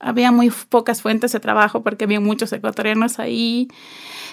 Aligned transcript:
había 0.00 0.32
muy 0.32 0.50
pocas 0.50 1.02
fuentes 1.02 1.32
de 1.32 1.40
trabajo 1.40 1.82
porque 1.82 2.04
había 2.04 2.20
muchos 2.20 2.52
ecuatorianos 2.52 3.18
ahí, 3.18 3.68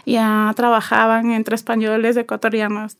ya 0.05 0.51
trabajaban 0.55 1.31
entre 1.31 1.55
españoles 1.55 2.15
ecuatorianos. 2.15 2.95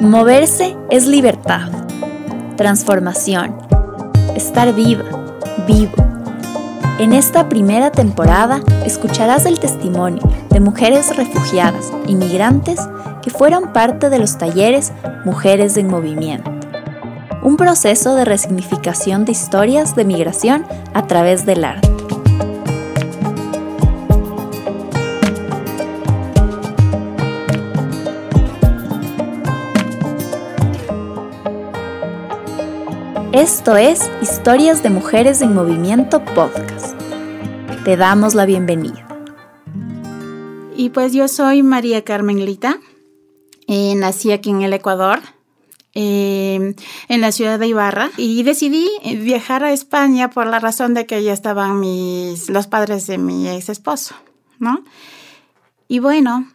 Moverse 0.00 0.76
es 0.90 1.06
libertad, 1.06 1.70
transformación, 2.56 3.56
estar 4.36 4.74
viva, 4.74 5.04
vivo. 5.66 5.94
En 6.98 7.14
esta 7.14 7.48
primera 7.48 7.90
temporada 7.90 8.60
escucharás 8.84 9.46
el 9.46 9.58
testimonio 9.58 10.22
de 10.50 10.60
mujeres 10.60 11.16
refugiadas, 11.16 11.90
inmigrantes, 12.06 12.80
que 13.22 13.30
fueron 13.30 13.72
parte 13.72 14.10
de 14.10 14.18
los 14.18 14.36
talleres 14.36 14.92
Mujeres 15.24 15.76
en 15.76 15.86
Movimiento 15.86 16.52
un 17.42 17.56
proceso 17.56 18.14
de 18.14 18.24
resignificación 18.24 19.24
de 19.24 19.32
historias 19.32 19.96
de 19.96 20.04
migración 20.04 20.64
a 20.94 21.06
través 21.06 21.44
del 21.44 21.64
arte. 21.64 21.88
Esto 33.32 33.76
es 33.76 34.10
Historias 34.20 34.82
de 34.82 34.90
Mujeres 34.90 35.40
en 35.40 35.54
Movimiento 35.54 36.24
Podcast. 36.24 36.94
Te 37.84 37.96
damos 37.96 38.34
la 38.34 38.46
bienvenida. 38.46 39.08
Y 40.76 40.90
pues 40.90 41.12
yo 41.12 41.26
soy 41.26 41.62
María 41.62 42.04
Carmen 42.04 42.44
Lita. 42.44 42.78
Eh, 43.66 43.94
nací 43.96 44.30
aquí 44.32 44.50
en 44.50 44.62
el 44.62 44.72
Ecuador 44.74 45.20
Em, 45.94 46.74
en 47.08 47.20
la 47.20 47.32
ciudad 47.32 47.58
de 47.58 47.66
Ibarra 47.66 48.10
y 48.16 48.42
decidí 48.44 48.88
viajar 49.18 49.62
a 49.62 49.72
España 49.72 50.30
por 50.30 50.46
la 50.46 50.58
razón 50.58 50.94
de 50.94 51.04
que 51.04 51.22
ya 51.22 51.34
estaban 51.34 51.80
mis, 51.80 52.48
los 52.48 52.66
padres 52.66 53.06
de 53.06 53.18
mi 53.18 53.46
ex 53.50 53.68
esposo, 53.68 54.14
¿no? 54.58 54.82
Y 55.88 55.98
bueno, 55.98 56.48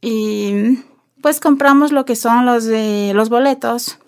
y 0.00 0.78
pues 1.20 1.38
compramos 1.38 1.92
lo 1.92 2.06
que 2.06 2.16
son 2.16 2.46
los, 2.46 2.64
de, 2.64 3.12
los 3.14 3.28
boletos. 3.28 3.98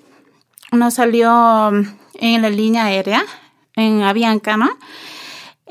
Nos 0.73 0.95
salió 0.95 1.69
en 2.15 2.41
la 2.41 2.49
línea 2.49 2.87
aérea, 2.87 3.23
en 3.77 4.01
Avianca, 4.03 4.57
¿no? 4.57 4.71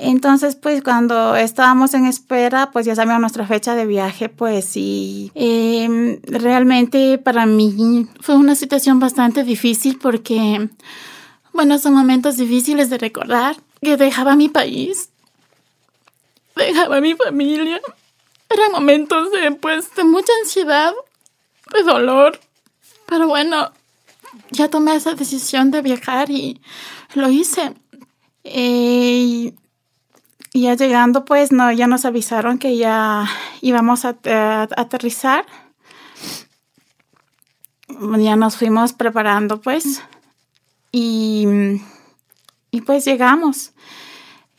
Entonces, 0.01 0.55
pues 0.55 0.81
cuando 0.81 1.35
estábamos 1.35 1.93
en 1.93 2.05
espera, 2.05 2.71
pues 2.71 2.85
ya 2.85 2.95
sabíamos 2.95 3.19
nuestra 3.19 3.45
fecha 3.45 3.75
de 3.75 3.85
viaje, 3.85 4.29
pues 4.29 4.63
sí, 4.63 5.29
em, 5.35 6.21
realmente 6.23 7.17
para 7.17 7.45
mí 7.45 8.07
fue 8.21 8.35
una 8.37 8.55
situación 8.55 9.01
bastante 9.01 9.43
difícil 9.43 9.99
porque, 9.99 10.69
bueno, 11.51 11.77
son 11.79 11.95
momentos 11.95 12.37
difíciles 12.37 12.89
de 12.89 12.97
recordar 12.97 13.57
que 13.81 13.97
dejaba 13.97 14.37
mi 14.37 14.47
país, 14.47 15.09
dejaba 16.55 17.01
mi 17.01 17.15
familia. 17.15 17.81
Eran 18.49 18.71
momentos 18.71 19.33
de, 19.33 19.51
pues, 19.51 19.93
de 19.95 20.05
mucha 20.05 20.31
ansiedad, 20.41 20.93
de 21.73 21.83
dolor, 21.83 22.39
pero 23.05 23.27
bueno, 23.27 23.73
ya 24.51 24.69
tomé 24.69 24.95
esa 24.95 25.13
decisión 25.13 25.71
de 25.71 25.81
viajar 25.81 26.29
y 26.31 26.61
lo 27.15 27.29
hice. 27.29 27.73
Eh, 28.45 29.53
ya 30.53 30.75
llegando, 30.75 31.25
pues 31.25 31.51
no, 31.51 31.71
ya 31.71 31.87
nos 31.87 32.05
avisaron 32.05 32.57
que 32.57 32.77
ya 32.77 33.25
íbamos 33.61 34.05
a, 34.05 34.17
aterrizar. 34.75 35.45
Ya 38.17 38.35
nos 38.35 38.57
fuimos 38.57 38.93
preparando, 38.93 39.61
pues. 39.61 40.01
Y, 40.91 41.45
y 42.71 42.81
pues 42.81 43.05
llegamos. 43.05 43.73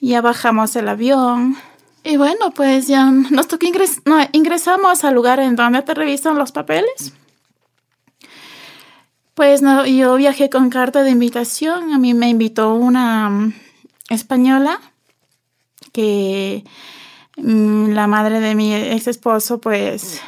Ya 0.01 0.21
bajamos 0.21 0.77
el 0.77 0.89
avión. 0.89 1.57
Y 2.03 2.17
bueno, 2.17 2.51
pues 2.53 2.87
ya 2.87 3.11
nos 3.11 3.49
tocó 3.49 3.67
no, 4.05 4.19
ingresamos 4.33 5.05
al 5.05 5.15
lugar 5.15 5.39
en 5.41 5.57
donde 5.57 5.83
te 5.83 5.95
revisan 5.95 6.39
los 6.39 6.53
papeles. 6.53 7.13
Pues 9.35 9.63
no, 9.63 9.87
yo 9.87 10.17
viajé 10.17 10.51
con 10.51 10.71
carta 10.71 11.03
de 11.03 11.11
invitación. 11.11 11.93
A 11.93 11.99
mí 11.99 12.15
me 12.15 12.29
invitó 12.29 12.75
una 12.75 13.53
española 14.09 14.81
que 15.93 16.65
mm, 17.37 17.91
la 17.91 18.07
madre 18.07 18.41
de 18.41 18.55
mi 18.55 18.75
ex 18.75 19.07
esposo, 19.07 19.61
pues, 19.61 20.21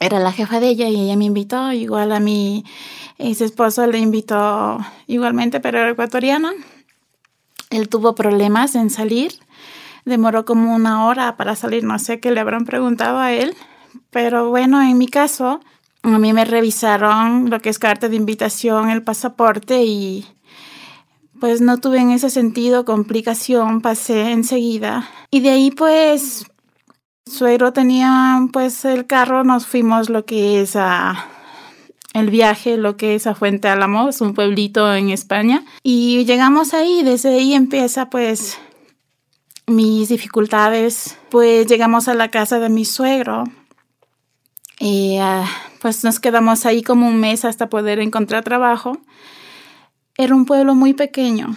era 0.00 0.20
la 0.20 0.32
jefa 0.32 0.60
de 0.60 0.68
ella 0.68 0.88
y 0.88 1.00
ella 1.00 1.16
me 1.16 1.24
invitó, 1.24 1.72
igual 1.72 2.12
a 2.12 2.20
mi 2.20 2.64
ex 3.18 3.40
esposo 3.40 3.86
le 3.86 3.98
invitó 3.98 4.78
igualmente, 5.06 5.60
pero 5.60 5.78
era 5.78 5.90
ecuatoriano. 5.90 6.50
Él 7.70 7.88
tuvo 7.88 8.14
problemas 8.14 8.74
en 8.74 8.90
salir, 8.90 9.32
demoró 10.04 10.44
como 10.44 10.74
una 10.74 11.06
hora 11.06 11.36
para 11.36 11.56
salir, 11.56 11.84
no 11.84 11.98
sé 11.98 12.20
qué 12.20 12.30
le 12.30 12.40
habrán 12.40 12.64
preguntado 12.64 13.18
a 13.18 13.32
él, 13.32 13.54
pero 14.10 14.48
bueno, 14.48 14.80
en 14.80 14.96
mi 14.96 15.06
caso, 15.06 15.60
a 16.02 16.18
mí 16.18 16.32
me 16.32 16.44
revisaron 16.44 17.50
lo 17.50 17.60
que 17.60 17.68
es 17.68 17.78
carta 17.78 18.08
de 18.08 18.16
invitación, 18.16 18.88
el 18.88 19.02
pasaporte 19.02 19.82
y 19.82 20.26
pues 21.40 21.60
no 21.60 21.78
tuve 21.78 21.98
en 21.98 22.10
ese 22.10 22.30
sentido 22.30 22.84
complicación, 22.84 23.80
pasé 23.80 24.32
enseguida. 24.32 25.08
Y 25.30 25.40
de 25.40 25.50
ahí 25.50 25.70
pues 25.70 26.46
suegro 27.26 27.72
tenía 27.72 28.40
pues 28.52 28.84
el 28.84 29.06
carro, 29.06 29.44
nos 29.44 29.66
fuimos 29.66 30.08
lo 30.10 30.24
que 30.24 30.60
es 30.60 30.76
a 30.76 31.26
el 32.14 32.30
viaje, 32.30 32.76
lo 32.76 32.96
que 32.96 33.14
es 33.14 33.26
a 33.26 33.34
Fuente 33.34 33.68
Álamo, 33.68 34.10
un 34.20 34.34
pueblito 34.34 34.94
en 34.94 35.10
España. 35.10 35.64
Y 35.82 36.24
llegamos 36.24 36.74
ahí, 36.74 37.02
desde 37.02 37.34
ahí 37.34 37.54
empieza 37.54 38.10
pues 38.10 38.58
mis 39.66 40.08
dificultades. 40.08 41.18
Pues 41.30 41.66
llegamos 41.66 42.08
a 42.08 42.14
la 42.14 42.30
casa 42.30 42.58
de 42.58 42.68
mi 42.68 42.84
suegro. 42.84 43.44
Y 44.80 45.18
ah, 45.18 45.44
pues 45.80 46.04
nos 46.04 46.20
quedamos 46.20 46.66
ahí 46.66 46.82
como 46.82 47.08
un 47.08 47.20
mes 47.20 47.44
hasta 47.44 47.68
poder 47.68 48.00
encontrar 48.00 48.44
trabajo. 48.44 48.98
Era 50.20 50.34
un 50.34 50.46
pueblo 50.46 50.74
muy 50.74 50.94
pequeño. 50.94 51.56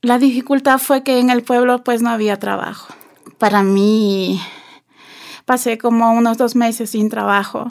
La 0.00 0.18
dificultad 0.18 0.78
fue 0.78 1.02
que 1.02 1.18
en 1.18 1.28
el 1.28 1.42
pueblo 1.42 1.84
pues 1.84 2.00
no 2.00 2.08
había 2.08 2.38
trabajo. 2.38 2.94
Para 3.36 3.62
mí 3.62 4.40
pasé 5.44 5.76
como 5.76 6.10
unos 6.12 6.38
dos 6.38 6.56
meses 6.56 6.88
sin 6.88 7.10
trabajo. 7.10 7.70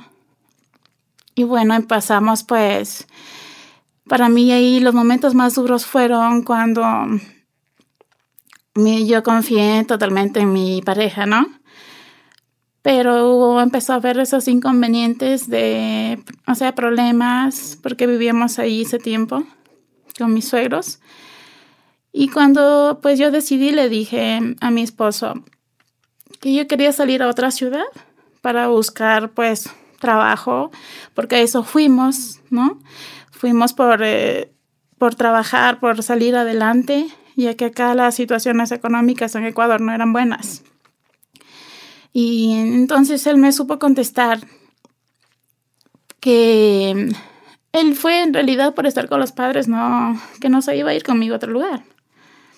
Y 1.33 1.43
bueno, 1.43 1.73
empezamos 1.73 2.43
pues, 2.43 3.07
para 4.07 4.29
mí 4.29 4.51
ahí 4.51 4.79
los 4.79 4.93
momentos 4.93 5.33
más 5.33 5.55
duros 5.55 5.87
fueron 5.87 6.43
cuando 6.43 6.83
yo 8.75 9.23
confié 9.23 9.85
totalmente 9.85 10.41
en 10.41 10.53
mi 10.53 10.83
pareja, 10.83 11.25
¿no? 11.25 11.47
Pero 12.83 13.59
empezó 13.59 13.93
a 13.93 13.95
haber 13.95 14.19
esos 14.19 14.47
inconvenientes 14.47 15.49
de, 15.49 16.23
o 16.45 16.53
sea, 16.53 16.75
problemas, 16.75 17.79
porque 17.81 18.05
vivíamos 18.05 18.59
ahí 18.59 18.83
ese 18.83 18.99
tiempo 18.99 19.43
con 20.17 20.33
mis 20.33 20.47
suegros. 20.47 20.99
Y 22.11 22.29
cuando 22.29 22.99
pues 23.01 23.19
yo 23.19 23.31
decidí, 23.31 23.71
le 23.71 23.89
dije 23.89 24.39
a 24.61 24.71
mi 24.71 24.81
esposo 24.81 25.43
que 26.39 26.53
yo 26.53 26.67
quería 26.67 26.91
salir 26.91 27.21
a 27.21 27.27
otra 27.27 27.51
ciudad 27.51 27.85
para 28.41 28.67
buscar 28.67 29.31
pues 29.31 29.69
trabajo, 29.99 30.71
porque 31.13 31.35
a 31.35 31.41
eso 31.41 31.63
fuimos, 31.63 32.39
¿no? 32.49 32.79
Fuimos 33.31 33.73
por, 33.73 34.01
eh, 34.03 34.51
por 34.97 35.15
trabajar, 35.15 35.79
por 35.79 36.03
salir 36.03 36.35
adelante, 36.35 37.07
ya 37.35 37.55
que 37.55 37.65
acá 37.65 37.95
las 37.95 38.15
situaciones 38.15 38.71
económicas 38.71 39.35
en 39.35 39.45
Ecuador 39.45 39.81
no 39.81 39.91
eran 39.91 40.13
buenas. 40.13 40.63
Y 42.13 42.53
entonces 42.53 43.27
él 43.27 43.37
me 43.37 43.51
supo 43.51 43.77
contestar 43.77 44.39
que 46.19 47.09
él 47.75 47.93
fue 47.93 48.21
en 48.21 48.33
realidad 48.33 48.73
por 48.73 48.87
estar 48.87 49.09
con 49.09 49.19
los 49.19 49.33
padres, 49.33 49.67
no, 49.67 50.19
que 50.39 50.47
no 50.47 50.61
se 50.61 50.77
iba 50.77 50.91
a 50.91 50.93
ir 50.93 51.03
conmigo 51.03 51.33
a 51.33 51.37
otro 51.37 51.51
lugar. 51.51 51.83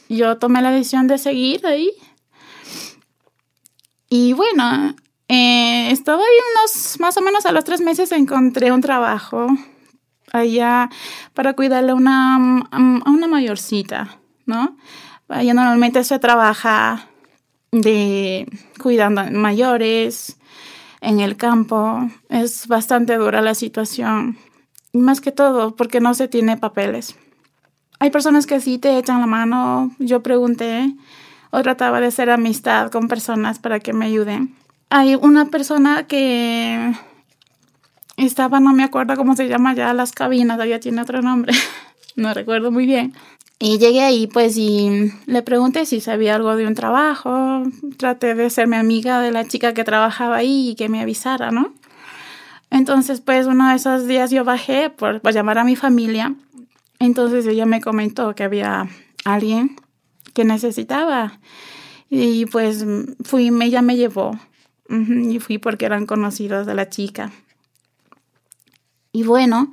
Yo 0.10 0.38
tomé 0.38 0.62
la 0.62 0.70
decisión 0.70 1.08
de 1.08 1.18
seguir 1.18 1.66
ahí. 1.66 1.92
Y 4.10 4.34
bueno, 4.34 4.96
eh, 5.28 5.90
estaba 5.92 6.22
ahí 6.22 6.38
unos, 6.54 7.00
más 7.00 7.18
o 7.18 7.22
menos 7.22 7.48
a 7.48 7.52
los 7.52 7.64
tres 7.66 7.82
meses 7.82 8.12
encontré 8.12 8.72
un 8.72 8.82
trabajo 8.82 9.48
allá 10.32 10.90
para 11.34 11.54
cuidarle 11.54 11.92
a 11.92 11.96
una, 11.96 12.36
a 12.72 13.10
una 13.10 13.28
mayorcita, 13.28 14.20
¿no? 14.46 14.78
Allá 15.30 15.54
normalmente 15.56 16.04
se 16.04 16.20
trabaja 16.20 17.10
de 17.72 18.48
cuidando 18.80 19.24
mayores 19.32 20.38
en 21.02 21.22
el 21.22 21.38
campo. 21.38 22.08
Es 22.30 22.68
bastante 22.68 23.18
dura 23.18 23.42
la 23.42 23.56
situación 23.56 24.38
más 24.94 25.22
que 25.22 25.32
todo 25.32 25.76
porque 25.76 26.00
no 26.00 26.14
se 26.14 26.28
tiene 26.28 26.58
papeles. 26.58 27.16
Hay 28.00 28.10
personas 28.12 28.46
que 28.46 28.60
sí 28.60 28.78
te 28.78 28.98
echan 28.98 29.22
la 29.22 29.28
mano. 29.28 29.92
Yo 30.00 30.22
pregunté 30.22 30.94
o 31.52 31.62
trataba 31.62 32.00
de 32.00 32.08
hacer 32.08 32.30
amistad 32.30 32.92
con 32.92 33.08
personas 33.08 33.60
para 33.60 33.80
que 33.80 33.94
me 33.94 34.06
ayuden. 34.06 34.56
Hay 34.90 35.16
una 35.16 35.46
persona 35.46 36.08
que 36.08 36.94
estaba, 38.18 38.60
no 38.60 38.74
me 38.74 38.84
acuerdo 38.84 39.16
cómo 39.16 39.36
se 39.36 39.48
llama 39.48 39.74
ya 39.74 39.94
las 39.94 40.12
cabinas, 40.12 40.60
ya 40.68 40.80
tiene 40.80 41.02
otro 41.02 41.22
nombre. 41.22 41.54
no 42.16 42.34
recuerdo 42.34 42.72
muy 42.72 42.86
bien. 42.86 43.14
Y 43.60 43.80
llegué 43.80 44.02
ahí, 44.02 44.28
pues, 44.28 44.56
y 44.56 45.12
le 45.26 45.42
pregunté 45.42 45.88
si 45.88 46.00
sabía 46.00 46.36
algo 46.36 46.56
de 46.56 46.68
un 46.68 46.76
trabajo. 46.76 47.64
Traté 47.98 48.36
de 48.36 48.52
serme 48.52 48.78
amiga 48.78 49.20
de 49.20 49.32
la 49.32 49.48
chica 49.48 49.74
que 49.74 49.84
trabajaba 49.84 50.38
ahí 50.38 50.70
y 50.70 50.76
que 50.76 50.90
me 50.90 51.02
avisara, 51.02 51.50
¿no? 51.50 51.74
Entonces, 52.70 53.22
pues, 53.22 53.48
uno 53.48 53.70
de 53.70 53.76
esos 53.76 54.08
días 54.08 54.32
yo 54.32 54.44
bajé 54.44 54.90
por, 54.90 55.22
llamar 55.32 55.58
a 55.58 55.64
mi 55.64 55.76
familia. 55.76 56.36
Entonces 57.00 57.46
ella 57.46 57.66
me 57.66 57.82
comentó 57.82 58.34
que 58.36 58.44
había 58.44 58.88
alguien 59.24 59.76
que 60.34 60.44
necesitaba. 60.44 61.40
Y 62.10 62.46
pues 62.46 62.86
fui, 63.24 63.52
ella 63.62 63.82
me 63.82 63.98
llevó. 63.98 64.40
Y 64.90 65.40
fui 65.40 65.58
porque 65.58 65.86
eran 65.86 66.06
conocidos 66.06 66.66
de 66.66 66.74
la 66.74 66.90
chica. 66.90 67.32
Y 69.12 69.24
bueno, 69.24 69.72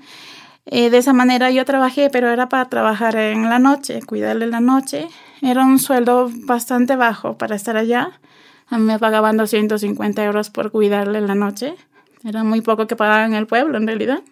eh, 0.67 0.91
de 0.91 0.99
esa 0.99 1.13
manera 1.13 1.51
yo 1.51 1.65
trabajé, 1.65 2.11
pero 2.11 2.31
era 2.31 2.49
para 2.49 2.69
trabajar 2.69 3.17
en 3.17 3.49
la 3.49 3.59
noche, 3.59 4.01
cuidarle 4.03 4.47
la 4.47 4.61
noche. 4.61 5.09
Era 5.43 5.65
un 5.65 5.79
sueldo 5.79 6.31
bastante 6.33 6.97
bajo 6.97 7.37
para 7.37 7.55
estar 7.55 7.77
allá. 7.77 8.21
A 8.69 8.79
mí 8.79 8.85
me 8.85 8.99
pagaban 8.99 9.37
250 9.37 10.25
euros 10.25 10.51
por 10.51 10.71
cuidarle 10.71 11.21
la 11.21 11.35
noche. 11.35 11.75
Era 12.25 12.43
muy 12.45 12.61
poco 12.61 12.87
que 12.87 12.97
pagaban 12.97 13.33
en 13.33 13.39
el 13.39 13.47
pueblo, 13.47 13.77
en 13.77 13.87
realidad. 13.87 14.23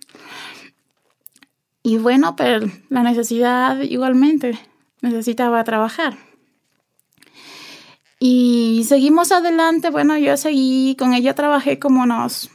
Y 1.83 1.99
bueno, 1.99 2.37
pero 2.37 2.67
la 2.89 3.03
necesidad 3.03 3.81
igualmente. 3.81 4.59
Necesitaba 5.01 5.63
trabajar. 5.65 6.17
Y 8.19 8.85
seguimos 8.89 9.33
adelante. 9.33 9.91
Bueno, 9.91 10.17
yo 10.17 10.37
seguí 10.37 10.97
con 10.97 11.13
ella, 11.13 11.35
trabajé 11.35 11.79
como 11.79 12.03
unos, 12.03 12.51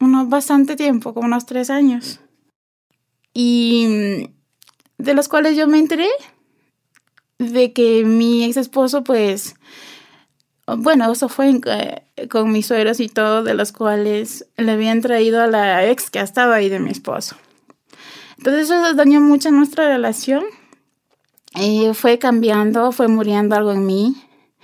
unos 0.00 0.28
bastante 0.28 0.76
tiempo, 0.76 1.14
como 1.14 1.26
unos 1.26 1.46
tres 1.46 1.70
años 1.70 2.20
y 3.34 4.30
de 4.98 5.14
los 5.14 5.28
cuales 5.28 5.56
yo 5.56 5.66
me 5.66 5.78
enteré 5.78 6.08
de 7.38 7.72
que 7.72 8.04
mi 8.04 8.44
ex 8.44 8.56
esposo, 8.56 9.02
pues, 9.02 9.54
bueno, 10.66 11.10
eso 11.10 11.28
fue 11.28 11.58
eh, 11.66 12.02
con 12.28 12.52
mis 12.52 12.66
suegros 12.66 13.00
y 13.00 13.08
todo, 13.08 13.42
de 13.42 13.54
los 13.54 13.72
cuales 13.72 14.46
le 14.56 14.72
habían 14.72 15.00
traído 15.00 15.42
a 15.42 15.46
la 15.46 15.86
ex 15.86 16.10
que 16.10 16.18
ha 16.18 16.22
estado 16.22 16.52
ahí 16.52 16.68
de 16.68 16.80
mi 16.80 16.90
esposo. 16.90 17.36
Entonces 18.38 18.70
eso 18.70 18.94
dañó 18.94 19.20
mucho 19.20 19.50
nuestra 19.50 19.88
relación. 19.88 20.44
Y 21.54 21.88
fue 21.94 22.18
cambiando, 22.18 22.92
fue 22.92 23.08
muriendo 23.08 23.56
algo 23.56 23.72
en 23.72 23.84
mí. 23.84 24.14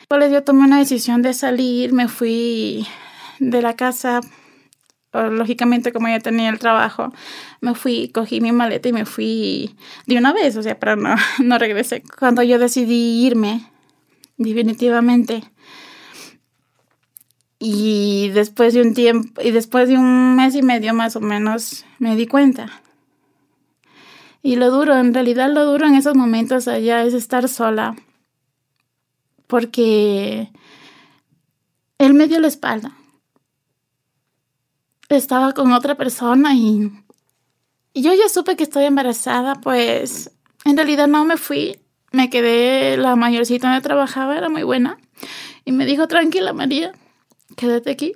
Pues 0.08 0.30
yo 0.30 0.44
tomé 0.44 0.64
una 0.64 0.78
decisión 0.78 1.20
de 1.22 1.34
salir, 1.34 1.92
me 1.92 2.06
fui 2.06 2.86
de 3.40 3.60
la 3.60 3.74
casa 3.74 4.20
lógicamente 5.12 5.92
como 5.92 6.08
ya 6.08 6.20
tenía 6.20 6.50
el 6.50 6.58
trabajo, 6.58 7.12
me 7.60 7.74
fui, 7.74 8.08
cogí 8.08 8.40
mi 8.40 8.52
maleta 8.52 8.88
y 8.88 8.92
me 8.92 9.06
fui 9.06 9.74
de 10.06 10.18
una 10.18 10.32
vez, 10.32 10.56
o 10.56 10.62
sea, 10.62 10.78
pero 10.78 10.96
no, 10.96 11.14
no 11.42 11.58
regresé. 11.58 12.02
Cuando 12.18 12.42
yo 12.42 12.58
decidí 12.58 13.26
irme, 13.26 13.70
definitivamente. 14.36 15.42
Y 17.58 18.28
después 18.30 18.74
de 18.74 18.82
un 18.82 18.94
tiempo, 18.94 19.40
y 19.42 19.50
después 19.50 19.88
de 19.88 19.96
un 19.96 20.36
mes 20.36 20.54
y 20.54 20.62
medio 20.62 20.92
más 20.94 21.16
o 21.16 21.20
menos, 21.20 21.84
me 21.98 22.16
di 22.16 22.26
cuenta. 22.26 22.82
Y 24.42 24.56
lo 24.56 24.70
duro, 24.70 24.96
en 24.96 25.14
realidad 25.14 25.50
lo 25.52 25.64
duro 25.64 25.86
en 25.86 25.94
esos 25.94 26.14
momentos 26.14 26.68
allá 26.68 27.02
es 27.02 27.14
estar 27.14 27.48
sola. 27.48 27.96
Porque 29.46 30.50
él 31.98 32.14
me 32.14 32.28
dio 32.28 32.38
la 32.40 32.48
espalda 32.48 32.92
estaba 35.14 35.52
con 35.52 35.72
otra 35.72 35.94
persona 35.94 36.54
y, 36.54 36.90
yo 37.94 38.12
ya 38.12 38.28
supe 38.28 38.56
que 38.56 38.64
estoy 38.64 38.84
embarazada, 38.84 39.54
pues 39.54 40.30
en 40.64 40.76
realidad 40.76 41.06
no 41.06 41.24
me 41.24 41.38
fui, 41.38 41.78
me 42.12 42.28
quedé, 42.28 42.98
la 42.98 43.16
mayorcita 43.16 43.68
donde 43.68 43.82
trabajaba 43.82 44.36
era 44.36 44.50
muy 44.50 44.64
buena 44.64 44.98
y 45.64 45.72
me 45.72 45.86
dijo, 45.86 46.06
tranquila 46.06 46.52
María, 46.52 46.92
quédate 47.54 47.90
aquí. 47.90 48.14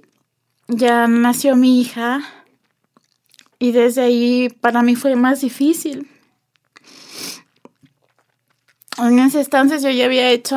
Ya 0.68 1.06
nació 1.06 1.56
mi 1.56 1.80
hija 1.80 2.22
y 3.58 3.72
desde 3.72 4.02
ahí 4.02 4.48
para 4.60 4.82
mí 4.82 4.96
fue 4.96 5.14
más 5.16 5.40
difícil. 5.40 6.08
En 8.98 9.18
ese 9.18 9.40
entonces 9.40 9.82
yo 9.82 9.90
ya 9.90 10.06
había 10.06 10.30
hecho, 10.30 10.56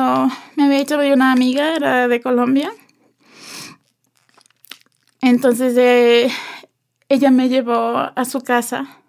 me 0.56 0.64
había 0.64 0.80
hecho 0.80 0.98
una 0.98 1.32
amiga, 1.32 1.76
era 1.76 2.08
de 2.08 2.20
Colombia 2.20 2.72
entonces 5.24 5.74
eh, 5.78 6.30
ella 7.08 7.30
me 7.30 7.48
llevó 7.48 7.96
a 8.14 8.24
su 8.26 8.42
casa. 8.42 9.00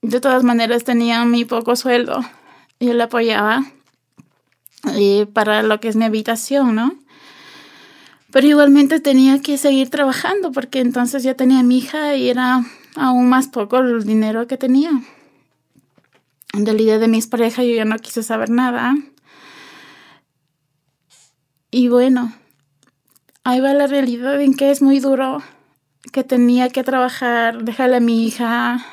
De 0.00 0.20
todas 0.20 0.42
maneras 0.42 0.84
tenía 0.84 1.22
mi 1.26 1.44
poco 1.44 1.76
sueldo. 1.76 2.20
Yo 2.80 2.94
le 2.94 3.02
apoyaba 3.02 3.62
y 4.96 5.26
para 5.26 5.62
lo 5.62 5.80
que 5.80 5.88
es 5.88 5.96
mi 5.96 6.06
habitación, 6.06 6.74
¿no? 6.74 6.94
Pero 8.34 8.48
igualmente 8.48 8.98
tenía 8.98 9.40
que 9.40 9.56
seguir 9.58 9.90
trabajando 9.90 10.50
porque 10.50 10.80
entonces 10.80 11.22
ya 11.22 11.34
tenía 11.34 11.62
mi 11.62 11.78
hija 11.78 12.16
y 12.16 12.28
era 12.28 12.64
aún 12.96 13.28
más 13.28 13.46
poco 13.46 13.78
el 13.78 14.02
dinero 14.02 14.48
que 14.48 14.56
tenía. 14.56 14.90
En 16.52 16.66
realidad 16.66 16.98
de 16.98 17.06
mis 17.06 17.28
parejas 17.28 17.64
yo 17.64 17.74
ya 17.74 17.84
no 17.84 17.96
quise 17.96 18.24
saber 18.24 18.50
nada. 18.50 18.96
Y 21.70 21.86
bueno, 21.86 22.32
ahí 23.44 23.60
va 23.60 23.72
la 23.72 23.86
realidad 23.86 24.40
en 24.40 24.54
que 24.54 24.72
es 24.72 24.82
muy 24.82 24.98
duro, 24.98 25.40
que 26.12 26.24
tenía 26.24 26.70
que 26.70 26.82
trabajar, 26.82 27.62
dejarle 27.62 27.98
a 27.98 28.00
mi 28.00 28.26
hija 28.26 28.84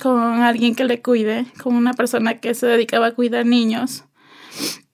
con 0.00 0.18
alguien 0.40 0.74
que 0.74 0.84
le 0.84 1.02
cuide, 1.02 1.44
con 1.62 1.76
una 1.76 1.92
persona 1.92 2.38
que 2.40 2.54
se 2.54 2.66
dedicaba 2.66 3.08
a 3.08 3.14
cuidar 3.14 3.44
niños. 3.44 4.04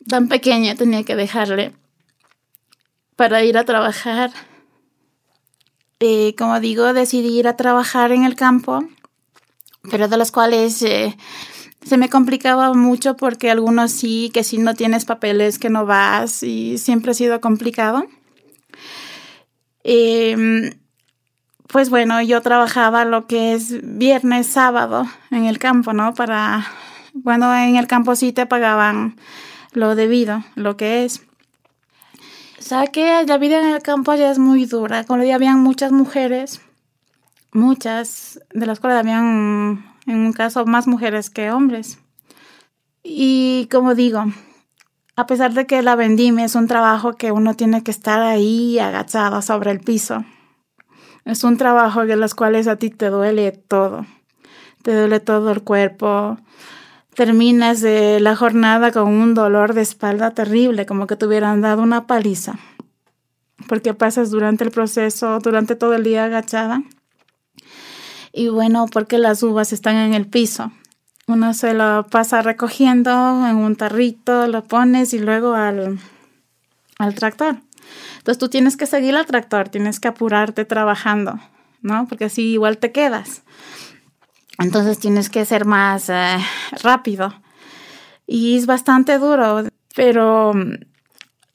Tan 0.09 0.27
pequeña 0.27 0.75
tenía 0.75 1.05
que 1.05 1.15
dejarle 1.15 1.73
para 3.17 3.43
ir 3.43 3.59
a 3.59 3.65
trabajar. 3.65 4.31
como 6.39 6.61
digo, 6.61 6.93
decidí 6.93 7.39
ir 7.39 7.49
a 7.49 7.57
trabajar 7.57 8.13
en 8.13 8.25
el 8.25 8.37
campo, 8.37 8.85
pero 9.91 10.09
de 10.09 10.17
los 10.19 10.31
cuales 10.31 10.83
eh, 10.83 11.17
se 11.85 11.97
me 11.97 12.09
complicaba 12.09 12.75
mucho 12.75 13.17
porque 13.17 13.51
algunos 13.51 13.93
sí, 13.93 14.31
que 14.33 14.45
si 14.45 14.59
no 14.59 14.75
tienes 14.75 15.05
papeles, 15.05 15.59
que 15.59 15.71
no 15.71 15.87
vas 15.87 16.43
y 16.43 16.79
siempre 16.79 17.13
ha 17.13 17.15
sido 17.15 17.41
complicado. 17.41 18.07
Em, 19.85 20.73
pues 21.69 21.91
bueno, 21.91 22.21
yo 22.21 22.43
trabajaba 22.43 23.05
lo 23.05 23.27
que 23.27 23.55
es 23.55 23.81
viernes, 23.83 24.47
sábado 24.49 25.07
en 25.31 25.45
el 25.47 25.59
campo, 25.59 25.93
¿no? 25.93 26.13
Para, 26.15 26.67
bueno, 27.15 27.55
en 27.57 27.77
el 27.77 27.87
campo 27.87 28.17
sí 28.17 28.33
te 28.33 28.47
pagaban 28.47 29.17
lo 29.73 29.95
debido, 29.95 30.43
lo 30.57 30.77
que 30.77 31.05
es. 31.05 31.23
O 32.67 32.69
sea 32.69 32.89
que 32.89 33.25
la 33.25 33.39
vida 33.39 33.61
en 33.61 33.77
el 33.77 33.81
campo 33.81 34.13
ya 34.17 34.29
es 34.29 34.41
muy 34.41 34.67
dura, 34.67 35.05
como 35.05 35.23
ya 35.23 35.37
habían 35.37 35.61
muchas 35.61 35.93
mujeres, 35.93 36.61
muchas, 37.53 38.41
de 38.53 38.67
las 38.67 38.81
cuales 38.81 38.99
habían, 38.99 39.95
en 40.05 40.17
un 40.17 40.33
caso, 40.33 40.67
más 40.67 40.89
mujeres 40.89 41.31
que 41.31 41.53
hombres. 41.53 42.01
Y 43.05 43.69
como 43.71 43.95
digo, 43.95 44.25
a 45.15 45.27
pesar 45.27 45.53
de 45.53 45.69
que 45.69 45.81
la 45.83 45.95
vendimia 45.95 46.45
es 46.45 46.57
un 46.57 46.67
trabajo 46.67 47.13
que 47.13 47.31
uno 47.31 47.55
tiene 47.55 47.85
que 47.85 47.93
estar 47.93 48.21
ahí 48.21 48.81
agachado 48.81 49.43
sobre 49.43 49.71
el 49.71 49.79
piso. 49.79 50.25
Es 51.25 51.45
un 51.45 51.59
trabajo 51.59 52.05
de 52.05 52.17
los 52.17 52.35
cuales 52.35 52.67
a 52.67 52.75
ti 52.75 52.91
te 52.91 53.11
duele 53.11 53.53
todo. 53.53 54.07
Te 54.83 54.93
duele 54.93 55.21
todo 55.21 55.53
el 55.53 55.63
cuerpo. 55.63 56.37
Terminas 57.17 57.81
de 57.81 58.21
la 58.21 58.37
jornada 58.37 58.93
con 58.93 59.09
un 59.09 59.33
dolor 59.33 59.73
de 59.73 59.81
espalda 59.81 60.33
terrible, 60.33 60.85
como 60.85 61.07
que 61.07 61.17
te 61.17 61.25
hubieran 61.25 61.63
dado 61.63 61.83
una 61.83 62.07
paliza. 62.07 62.59
Porque 63.67 63.95
pasas 63.95 64.31
durante 64.31 64.65
el 64.65 64.71
proceso, 64.71 65.39
durante 65.39 65.77
todo 65.77 65.95
el 65.95 66.05
día 66.05 66.27
agachada. 66.27 66.83
Y 68.35 68.49
bueno, 68.49 68.85
porque 68.93 69.17
las 69.17 69.43
uvas 69.43 69.73
están 69.73 69.97
en 69.97 70.13
el 70.13 70.27
piso. 70.27 70.73
Uno 71.27 71.55
se 71.55 71.73
lo 71.73 72.07
pasa 72.07 72.43
recogiendo 72.43 73.11
en 73.49 73.57
un 73.57 73.77
tarrito, 73.77 74.47
lo 74.47 74.65
pones 74.65 75.15
y 75.15 75.19
luego 75.19 75.55
al, 75.55 75.99
al 76.99 77.15
tractor. 77.15 77.57
Entonces 78.19 78.37
tú 78.37 78.51
tienes 78.51 78.77
que 78.77 78.85
seguir 78.85 79.17
al 79.17 79.25
tractor, 79.25 79.71
tienes 79.71 80.01
que 80.01 80.09
apurarte 80.09 80.67
trabajando, 80.67 81.41
¿no? 81.81 82.07
Porque 82.09 82.27
así 82.27 82.43
igual 82.43 82.77
te 82.77 82.93
quedas. 82.93 83.43
Entonces 84.59 84.99
tienes 84.99 85.31
que 85.31 85.45
ser 85.45 85.65
más 85.65 86.09
eh, 86.09 86.39
rápido. 86.83 87.35
Y 88.27 88.57
es 88.57 88.67
bastante 88.67 89.19
duro, 89.19 89.65
pero 89.95 90.53
mm, 90.55 90.73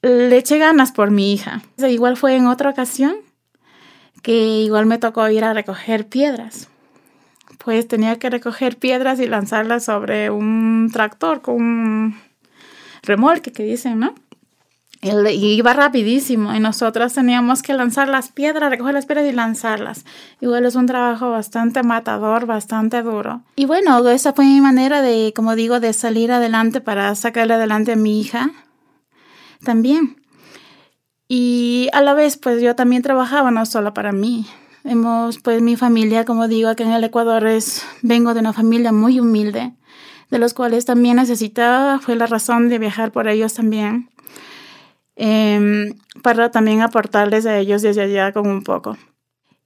le 0.02 0.36
eché 0.36 0.58
ganas 0.58 0.92
por 0.92 1.10
mi 1.10 1.32
hija. 1.32 1.62
Igual 1.78 2.16
fue 2.16 2.36
en 2.36 2.46
otra 2.46 2.70
ocasión 2.70 3.14
que 4.22 4.32
igual 4.32 4.86
me 4.86 4.98
tocó 4.98 5.28
ir 5.28 5.44
a 5.44 5.52
recoger 5.52 6.08
piedras 6.08 6.68
pues 7.64 7.86
tenía 7.86 8.18
que 8.18 8.30
recoger 8.30 8.76
piedras 8.76 9.20
y 9.20 9.26
lanzarlas 9.26 9.84
sobre 9.84 10.30
un 10.30 10.90
tractor 10.92 11.42
con 11.42 11.56
un 11.56 12.20
remolque 13.02 13.52
que 13.52 13.62
dicen, 13.62 14.00
¿no? 14.00 14.14
Iba 15.04 15.72
rapidísimo 15.72 16.54
y 16.54 16.60
nosotros 16.60 17.12
teníamos 17.12 17.62
que 17.62 17.74
lanzar 17.74 18.08
las 18.08 18.30
piedras, 18.30 18.70
recoger 18.70 18.94
las 18.94 19.04
piedras 19.04 19.26
y 19.28 19.32
lanzarlas. 19.32 20.04
Igual 20.40 20.64
es 20.64 20.76
un 20.76 20.86
trabajo 20.86 21.28
bastante 21.28 21.82
matador, 21.82 22.46
bastante 22.46 23.02
duro. 23.02 23.42
Y 23.56 23.64
bueno, 23.64 24.08
esa 24.08 24.32
fue 24.32 24.44
mi 24.44 24.60
manera 24.60 25.02
de, 25.02 25.32
como 25.34 25.56
digo, 25.56 25.80
de 25.80 25.92
salir 25.92 26.30
adelante 26.30 26.80
para 26.80 27.12
sacarle 27.16 27.54
adelante 27.54 27.92
a 27.92 27.96
mi 27.96 28.20
hija 28.20 28.52
también. 29.64 30.22
Y 31.26 31.88
a 31.92 32.00
la 32.00 32.14
vez, 32.14 32.36
pues 32.36 32.62
yo 32.62 32.76
también 32.76 33.02
trabajaba 33.02 33.50
no 33.50 33.66
solo 33.66 33.94
para 33.94 34.12
mí. 34.12 34.46
Hemos, 34.84 35.40
pues 35.40 35.62
mi 35.62 35.74
familia, 35.74 36.24
como 36.24 36.46
digo, 36.46 36.68
aquí 36.68 36.84
en 36.84 36.92
el 36.92 37.02
Ecuador 37.02 37.44
es, 37.48 37.84
vengo 38.02 38.34
de 38.34 38.40
una 38.40 38.52
familia 38.52 38.92
muy 38.92 39.18
humilde, 39.18 39.72
de 40.30 40.38
los 40.38 40.54
cuales 40.54 40.84
también 40.84 41.16
necesitaba, 41.16 41.98
fue 41.98 42.14
la 42.14 42.26
razón 42.26 42.68
de 42.68 42.78
viajar 42.78 43.10
por 43.10 43.26
ellos 43.26 43.54
también 43.54 44.11
Em, 45.16 45.94
para 46.22 46.50
también 46.50 46.80
aportarles 46.80 47.44
a 47.46 47.58
ellos 47.58 47.82
desde 47.82 48.02
allá 48.02 48.32
con 48.32 48.48
un 48.48 48.62
poco. 48.62 48.96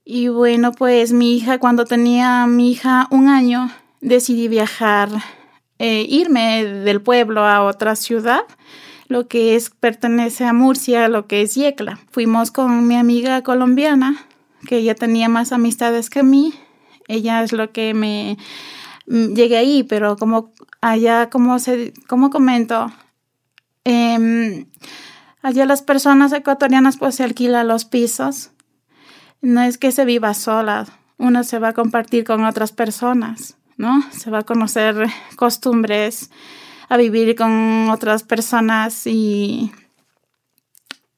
Y 0.03 0.27
bueno, 0.29 0.71
pues 0.71 1.13
mi 1.13 1.35
hija, 1.35 1.59
cuando 1.59 1.85
tenía 1.85 2.47
mi 2.47 2.71
hija 2.71 3.07
un 3.11 3.27
año, 3.27 3.69
decidí 4.01 4.47
viajar, 4.47 5.09
eh, 5.79 6.05
irme 6.07 6.63
del 6.65 7.01
pueblo 7.01 7.41
a 7.45 7.63
otra 7.63 7.95
ciudad, 7.95 8.41
lo 9.07 9.27
que 9.27 9.55
es, 9.55 9.69
pertenece 9.69 10.45
a 10.45 10.53
Murcia, 10.53 11.07
lo 11.07 11.27
que 11.27 11.41
es 11.41 11.55
Yecla. 11.55 11.99
Fuimos 12.11 12.51
con 12.51 12.87
mi 12.87 12.95
amiga 12.95 13.41
colombiana, 13.41 14.25
que 14.67 14.77
ella 14.77 14.95
tenía 14.95 15.29
más 15.29 15.51
amistades 15.51 16.09
que 16.09 16.23
mí. 16.23 16.53
Ella 17.07 17.43
es 17.43 17.53
lo 17.53 17.71
que 17.71 17.93
me 17.93 18.37
mm, 19.07 19.33
llegué 19.33 19.57
ahí, 19.57 19.83
pero 19.83 20.17
como 20.17 20.53
allá, 20.81 21.29
como 21.29 21.59
se, 21.59 21.93
como 22.07 22.29
comento, 22.29 22.91
eh, 23.85 24.65
Allá 25.47 25.65
las 25.65 25.81
personas 25.81 26.33
ecuatorianas 26.33 26.97
pues 26.97 27.15
se 27.15 27.23
alquilan 27.23 27.69
los 27.69 27.85
pisos. 27.85 28.51
No 29.39 29.61
es 29.61 29.77
que 29.77 29.93
se 29.93 30.03
viva 30.03 30.33
sola, 30.33 30.85
uno 31.17 31.45
se 31.45 31.57
va 31.57 31.69
a 31.69 31.73
compartir 31.73 32.25
con 32.25 32.43
otras 32.43 32.73
personas, 32.73 33.55
¿no? 33.77 34.03
Se 34.11 34.29
va 34.29 34.39
a 34.39 34.43
conocer 34.43 35.07
costumbres, 35.37 36.31
a 36.89 36.97
vivir 36.97 37.33
con 37.37 37.89
otras 37.89 38.23
personas 38.23 39.07
y, 39.07 39.71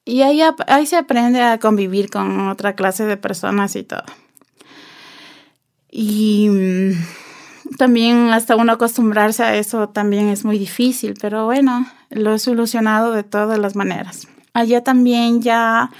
y 0.05 0.21
ahí, 0.21 0.43
ahí 0.67 0.85
se 0.85 0.97
aprende 0.97 1.41
a 1.41 1.57
convivir 1.57 2.11
con 2.11 2.49
otra 2.49 2.75
clase 2.75 3.05
de 3.05 3.17
personas 3.17 3.75
y 3.75 3.81
todo. 3.81 4.05
Y 5.89 6.49
mm, 6.49 7.77
también 7.77 8.31
hasta 8.31 8.55
uno 8.55 8.73
acostumbrarse 8.73 9.41
a 9.41 9.55
eso 9.55 9.89
también 9.89 10.29
es 10.29 10.45
muy 10.45 10.59
difícil, 10.59 11.15
pero 11.19 11.45
bueno, 11.45 11.87
lo 12.09 12.33
he 12.33 12.39
solucionado 12.39 13.11
de 13.11 13.23
todas 13.23 13.59
las 13.59 13.75
maneras. 13.75 14.27
Allá 14.53 14.83
también 14.83 15.41
ya 15.41 15.91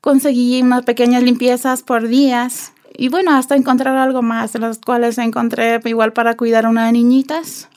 conseguí 0.00 0.62
unas 0.62 0.84
pequeñas 0.84 1.22
limpiezas 1.22 1.82
por 1.82 2.08
días 2.08 2.72
y 2.96 3.08
bueno, 3.08 3.34
hasta 3.36 3.54
encontrar 3.54 3.96
algo 3.96 4.22
más, 4.22 4.52
de 4.52 4.58
las 4.58 4.78
cuales 4.78 5.18
encontré 5.18 5.80
igual 5.84 6.12
para 6.12 6.36
cuidar 6.36 6.66
a 6.66 6.68
unas 6.68 6.92
niñitas. 6.92 7.68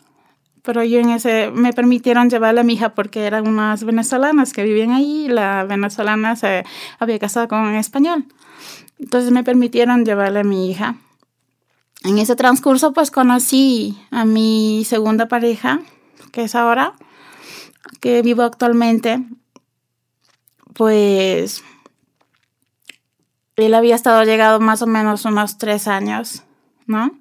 Pero 0.63 0.83
yo 0.83 0.99
en 0.99 1.09
ese 1.09 1.51
me 1.51 1.73
permitieron 1.73 2.29
llevarle 2.29 2.61
a 2.61 2.63
mi 2.63 2.73
hija 2.73 2.93
porque 2.93 3.25
eran 3.25 3.47
unas 3.47 3.83
venezolanas 3.83 4.53
que 4.53 4.63
vivían 4.63 4.91
ahí. 4.91 5.27
La 5.27 5.63
venezolana 5.63 6.35
se 6.35 6.63
había 6.99 7.19
casado 7.19 7.47
con 7.47 7.59
un 7.59 7.75
español. 7.75 8.25
Entonces 8.99 9.31
me 9.31 9.43
permitieron 9.43 10.05
llevarle 10.05 10.39
a 10.39 10.43
mi 10.43 10.69
hija. 10.69 10.95
En 12.03 12.17
ese 12.17 12.35
transcurso 12.35 12.93
pues 12.93 13.11
conocí 13.11 13.97
a 14.11 14.25
mi 14.25 14.83
segunda 14.87 15.27
pareja, 15.27 15.81
que 16.31 16.43
es 16.43 16.55
ahora 16.55 16.93
que 17.99 18.21
vivo 18.21 18.43
actualmente, 18.43 19.23
pues 20.73 21.63
él 23.55 23.73
había 23.73 23.95
estado 23.95 24.23
llegado 24.23 24.59
más 24.59 24.81
o 24.81 24.87
menos 24.87 25.25
unos 25.25 25.57
tres 25.57 25.87
años, 25.87 26.43
¿no? 26.87 27.11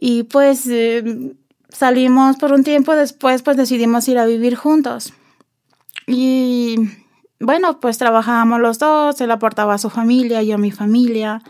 Y 0.00 0.24
pues 0.24 0.66
eh, 0.68 1.34
salimos 1.68 2.36
por 2.36 2.52
un 2.52 2.64
tiempo 2.64 2.94
después, 2.94 3.42
pues 3.42 3.56
decidimos 3.56 4.08
ir 4.08 4.18
a 4.18 4.26
vivir 4.26 4.56
juntos. 4.56 5.12
Y 6.06 6.76
bueno, 7.38 7.80
pues 7.80 7.98
trabajábamos 7.98 8.60
los 8.60 8.78
dos, 8.78 9.20
él 9.20 9.30
aportaba 9.30 9.74
a 9.74 9.78
su 9.78 9.90
familia, 9.90 10.42
yo 10.42 10.54
a 10.54 10.58
mi 10.58 10.70
familia. 10.70 11.42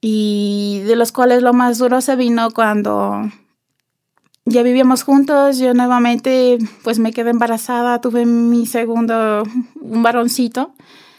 Y 0.00 0.82
de 0.86 0.96
los 0.96 1.12
cuales 1.12 1.42
lo 1.42 1.52
más 1.52 1.78
duro 1.78 2.00
se 2.00 2.16
vino 2.16 2.50
cuando 2.52 3.30
ya 4.46 4.62
vivíamos 4.62 5.02
juntos, 5.02 5.58
yo 5.58 5.74
nuevamente 5.74 6.58
pues 6.82 6.98
me 6.98 7.12
quedé 7.12 7.30
embarazada, 7.30 8.00
tuve 8.00 8.26
mi 8.26 8.66
segundo, 8.66 9.44
un 9.80 10.02
varoncito. 10.02 10.74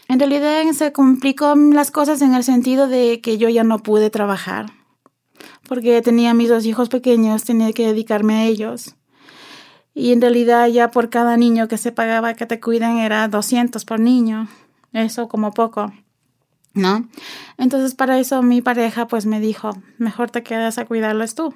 En 0.08 0.18
realidad 0.18 0.62
se 0.72 0.92
complicó 0.92 1.54
las 1.54 1.90
cosas 1.90 2.20
en 2.22 2.34
el 2.34 2.44
sentido 2.44 2.88
de 2.88 3.20
que 3.20 3.38
yo 3.38 3.48
ya 3.48 3.64
no 3.64 3.78
pude 3.78 4.10
trabajar, 4.10 4.66
porque 5.68 6.02
tenía 6.02 6.34
mis 6.34 6.48
dos 6.48 6.66
hijos 6.66 6.88
pequeños, 6.88 7.44
tenía 7.44 7.72
que 7.72 7.86
dedicarme 7.86 8.34
a 8.34 8.44
ellos. 8.44 8.96
Y 9.94 10.12
en 10.12 10.20
realidad 10.20 10.66
ya 10.68 10.90
por 10.90 11.10
cada 11.10 11.36
niño 11.36 11.68
que 11.68 11.78
se 11.78 11.92
pagaba 11.92 12.34
que 12.34 12.46
te 12.46 12.60
cuiden 12.60 12.98
era 12.98 13.28
200 13.28 13.84
por 13.84 14.00
niño, 14.00 14.48
eso 14.92 15.28
como 15.28 15.52
poco, 15.52 15.92
¿no? 16.74 17.08
Entonces 17.56 17.94
para 17.94 18.18
eso 18.18 18.42
mi 18.42 18.60
pareja 18.60 19.06
pues 19.06 19.26
me 19.26 19.40
dijo, 19.40 19.70
mejor 19.98 20.30
te 20.30 20.42
quedas 20.42 20.78
a 20.78 20.86
cuidarlos 20.86 21.34
tú 21.34 21.54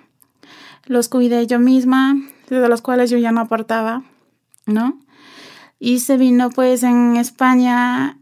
los 0.87 1.09
cuidé 1.09 1.47
yo 1.47 1.59
misma, 1.59 2.17
de 2.49 2.69
los 2.69 2.83
cuales 2.83 3.11
yo 3.11 3.19
ya 3.19 3.33
no 3.33 3.41
aportaba, 3.41 4.03
¿no? 4.67 4.99
Y 5.79 6.01
se 6.01 6.17
vino 6.17 6.51
pues 6.51 6.83
en 6.83 7.17
España, 7.17 8.19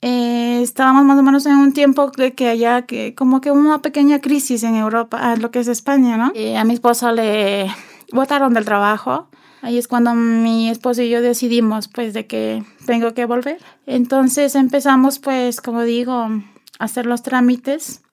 eh, 0.00 0.60
estábamos 0.62 1.04
más 1.04 1.18
o 1.18 1.22
menos 1.22 1.46
en 1.46 1.56
un 1.56 1.72
tiempo 1.72 2.10
que, 2.10 2.34
que 2.34 2.48
allá, 2.48 2.82
que 2.82 3.14
como 3.14 3.40
que 3.40 3.50
una 3.50 3.80
pequeña 3.80 4.20
crisis 4.20 4.62
en 4.62 4.74
Europa, 4.74 5.36
lo 5.36 5.50
que 5.50 5.60
es 5.60 5.68
España, 5.68 6.16
¿no? 6.16 6.32
Eh, 6.34 6.56
a 6.56 6.64
mi 6.64 6.74
esposo 6.74 7.12
le 7.12 7.70
botaron 8.12 8.54
del 8.54 8.64
trabajo. 8.64 9.28
Ahí 9.62 9.78
es 9.78 9.88
cuando 9.88 10.14
mi 10.14 10.68
esposo 10.68 11.00
y 11.00 11.08
yo 11.08 11.22
decidimos 11.22 11.88
pues 11.88 12.12
de 12.12 12.26
que 12.26 12.62
tengo 12.84 13.14
que 13.14 13.24
volver. 13.24 13.62
Entonces 13.86 14.56
empezamos 14.56 15.18
pues, 15.18 15.62
como 15.62 15.82
digo, 15.84 16.12
a 16.12 16.40
hacer 16.78 17.06
los 17.06 17.22
trámites 17.22 18.03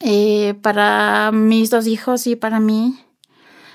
eh, 0.00 0.54
para 0.62 1.30
mis 1.30 1.68
dos 1.68 1.86
hijos 1.86 2.26
y 2.26 2.34
para 2.34 2.58
mí, 2.58 2.98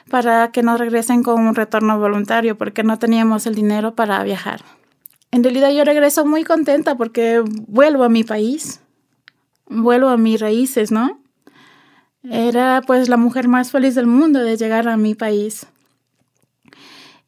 para 0.10 0.52
que 0.52 0.64
nos 0.64 0.80
regresen 0.80 1.22
con 1.22 1.46
un 1.46 1.54
retorno 1.54 2.00
voluntario, 2.00 2.58
porque 2.58 2.84
no 2.84 2.98
teníamos 2.98 3.46
el 3.46 3.54
dinero 3.54 3.96
para 3.96 4.24
viajar. 4.24 4.64
En 5.32 5.44
realidad 5.44 5.70
yo 5.72 5.84
regreso 5.84 6.26
muy 6.26 6.44
contenta 6.44 6.96
porque 6.96 7.44
vuelvo 7.68 8.04
a 8.04 8.10
mi 8.10 8.24
país, 8.24 8.82
vuelvo 9.68 10.10
a 10.10 10.18
mis 10.18 10.40
raíces, 10.40 10.92
¿no? 10.92 11.20
Era 12.24 12.82
pues 12.88 13.08
la 13.08 13.18
mujer 13.18 13.48
más 13.48 13.70
feliz 13.70 13.94
del 13.94 14.08
mundo 14.08 14.40
de 14.40 14.58
llegar 14.58 14.88
a 14.88 14.98
mi 14.98 15.14
país. 15.14 15.68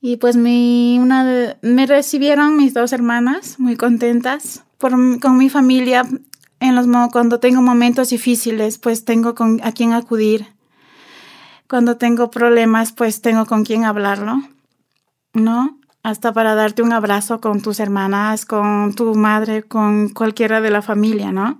Y 0.01 0.17
pues 0.17 0.35
mi, 0.35 0.97
una 0.99 1.57
me 1.61 1.85
recibieron 1.85 2.55
mis 2.55 2.73
dos 2.73 2.93
hermanas 2.93 3.59
muy 3.59 3.75
contentas 3.75 4.63
con 4.79 5.37
mi 5.37 5.49
familia 5.49 6.03
en 6.59 6.75
los 6.75 6.87
cuando 7.11 7.39
tengo 7.39 7.61
momentos 7.61 8.09
difíciles, 8.09 8.77
pues 8.77 9.05
tengo 9.05 9.35
con, 9.35 9.59
a 9.63 9.71
quién 9.71 9.93
acudir. 9.93 10.47
Cuando 11.69 11.97
tengo 11.97 12.31
problemas, 12.31 12.91
pues 12.93 13.21
tengo 13.21 13.45
con 13.45 13.65
quién 13.65 13.83
hablarlo, 13.83 14.41
¿no? 15.33 15.79
Hasta 16.01 16.33
para 16.33 16.55
darte 16.55 16.81
un 16.81 16.93
abrazo 16.93 17.41
con 17.41 17.61
tus 17.61 17.79
hermanas, 17.79 18.45
con 18.45 18.93
tu 18.95 19.13
madre, 19.15 19.63
con 19.63 20.09
cualquiera 20.09 20.61
de 20.61 20.71
la 20.71 20.81
familia, 20.81 21.31
¿no? 21.31 21.59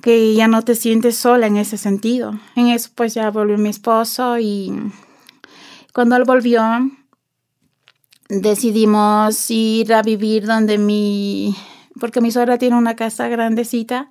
Que 0.00 0.34
ya 0.34 0.48
no 0.48 0.62
te 0.62 0.74
sientes 0.74 1.16
sola 1.16 1.46
en 1.46 1.58
ese 1.58 1.76
sentido. 1.76 2.38
En 2.56 2.68
eso, 2.68 2.90
pues 2.94 3.12
ya 3.14 3.30
volvió 3.30 3.58
mi 3.58 3.68
esposo 3.68 4.38
y 4.38 4.72
cuando 5.92 6.16
él 6.16 6.24
volvió, 6.24 6.62
decidimos 8.30 9.50
ir 9.50 9.92
a 9.92 10.02
vivir 10.02 10.46
donde 10.46 10.78
mi 10.78 11.54
porque 11.98 12.20
mi 12.20 12.30
suegra 12.30 12.58
tiene 12.58 12.76
una 12.76 12.96
casa 12.96 13.28
grandecita 13.28 14.08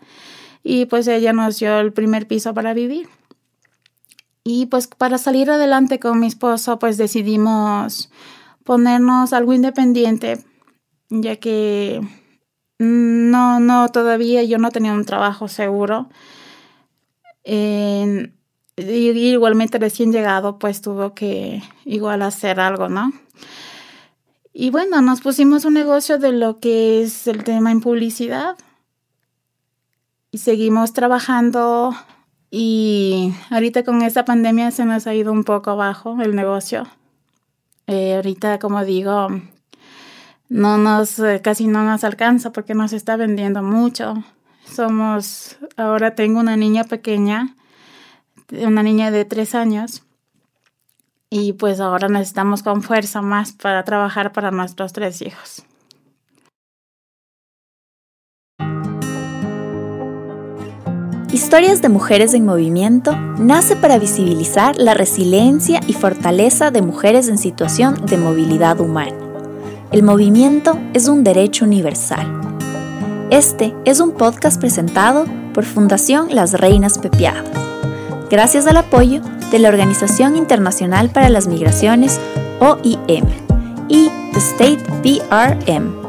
y 0.64 0.86
pues 0.86 1.08
ella 1.08 1.34
nos 1.34 1.60
dio 1.60 1.80
el 1.80 1.94
primer 1.94 2.28
piso 2.28 2.54
para 2.54 2.74
vivir. 2.74 3.08
Y 4.44 4.66
pues 4.66 4.88
para 4.88 5.18
salir 5.18 5.50
adelante 5.52 6.00
con 6.00 6.20
mi 6.20 6.28
esposo 6.28 6.80
pues 6.80 6.98
decidimos 6.98 8.10
ponernos 8.64 9.34
algo 9.34 9.54
independiente, 9.54 10.44
ya 11.10 11.38
que 11.38 12.02
no, 12.80 13.60
no, 13.60 13.90
todavía 13.90 14.44
yo 14.44 14.58
no 14.58 14.72
tenía 14.72 14.94
un 14.94 15.06
trabajo 15.06 15.48
seguro. 15.48 16.10
y 17.44 18.30
igualmente 18.78 19.78
recién 19.80 20.12
llegado 20.12 20.60
pues 20.60 20.82
tuvo 20.82 21.14
que 21.14 21.62
igual 21.86 22.22
hacer 22.22 22.60
algo, 22.60 22.90
¿no? 22.90 23.12
Y 24.62 24.72
bueno, 24.72 25.02
nos 25.02 25.22
pusimos 25.22 25.64
un 25.64 25.74
negocio 25.74 26.18
de 26.18 26.34
lo 26.34 26.60
que 26.60 27.02
es 27.02 27.28
el 27.28 27.46
tema 27.46 27.72
en 27.72 27.80
publicidad. 27.80 28.58
Y 30.32 30.40
seguimos 30.40 30.92
trabajando 30.92 31.96
y 32.52 33.34
ahorita 33.52 33.86
con 33.86 34.02
esta 34.02 34.26
pandemia 34.26 34.72
se 34.72 34.84
nos 34.84 35.08
ha 35.08 35.16
ido 35.16 35.32
un 35.32 35.46
poco 35.46 35.72
abajo 35.72 36.18
el 36.22 36.36
negocio. 36.36 36.86
Eh, 37.88 38.16
ahorita, 38.16 38.60
como 38.60 38.84
digo, 38.84 39.30
no 40.50 40.78
nos, 40.78 41.20
eh, 41.20 41.40
casi 41.42 41.68
no 41.68 41.86
nos 41.86 42.04
alcanza 42.04 42.52
porque 42.52 42.76
nos 42.76 42.92
está 42.92 43.16
vendiendo 43.16 43.64
mucho. 43.64 44.26
Somos, 44.66 45.58
ahora 45.78 46.16
tengo 46.16 46.42
una 46.42 46.58
niña 46.58 46.84
pequeña, 46.84 47.56
una 48.52 48.84
niña 48.84 49.10
de 49.10 49.24
tres 49.24 49.56
años, 49.56 50.04
y 51.30 51.54
pues 51.54 51.80
ahora 51.80 52.08
necesitamos 52.08 52.64
con 52.64 52.82
fuerza 52.82 53.22
más 53.22 53.54
para 53.54 53.84
trabajar 53.84 54.32
para 54.32 54.52
nuestros 54.52 54.94
tres 54.94 55.22
hijos. 55.22 55.64
Historias 61.32 61.82
de 61.82 61.90
Mujeres 61.90 62.34
en 62.34 62.44
Movimiento 62.44 63.16
nace 63.38 63.76
para 63.76 64.00
visibilizar 64.00 64.78
la 64.78 64.96
resiliencia 64.96 65.80
y 65.88 65.94
fortaleza 65.94 66.72
de 66.72 66.82
mujeres 66.82 67.28
en 67.28 67.38
situación 67.38 68.06
de 68.08 68.18
movilidad 68.18 68.80
humana. 68.80 69.16
El 69.92 70.04
movimiento 70.04 70.78
es 70.94 71.08
un 71.08 71.24
derecho 71.24 71.66
universal. 71.66 72.28
Este 73.30 73.76
es 73.86 74.00
un 74.00 74.12
podcast 74.12 74.60
presentado 74.60 75.26
por 75.54 75.66
Fundación 75.66 76.28
Las 76.32 76.54
Reinas 76.54 76.98
Pepiadas, 76.98 77.48
gracias 78.30 78.66
al 78.66 78.78
apoyo 78.78 79.22
de 79.52 79.60
la 79.60 79.70
Organización 79.70 80.36
Internacional 80.36 81.10
para 81.10 81.30
las 81.30 81.48
Migraciones, 81.48 82.20
OIM, 82.60 83.26
y 83.88 84.10
The 84.34 84.40
State 84.40 84.84
PRM. 85.02 86.09